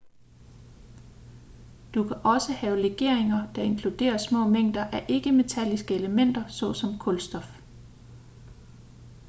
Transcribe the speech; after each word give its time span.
du 1.93 2.03
kan 2.07 2.17
også 2.33 2.51
have 2.53 2.81
legeringer 2.81 3.51
der 3.53 3.61
inkluderer 3.63 4.17
små 4.17 4.47
mængder 4.47 4.83
af 4.85 5.05
ikke-metalliske 5.09 5.95
elementer 5.95 6.47
såsom 6.47 6.97
kulstof 6.99 7.61